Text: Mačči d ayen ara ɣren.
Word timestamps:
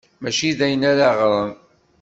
Mačči 0.21 0.51
d 0.57 0.59
ayen 0.65 0.83
ara 0.91 1.07
ɣren. 1.17 1.51